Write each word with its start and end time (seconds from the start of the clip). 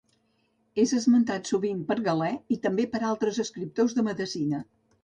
És 0.83 0.93
esmentat 0.99 1.51
sovint 1.51 1.85
per 1.91 1.99
Galè 2.09 2.33
i 2.57 2.59
també 2.65 2.89
per 2.97 3.07
altres 3.13 3.43
escriptors 3.47 3.99
de 4.01 4.09
medicina. 4.11 4.69